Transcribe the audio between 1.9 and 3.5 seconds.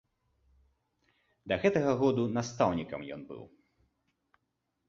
году настаўнікам ён быў.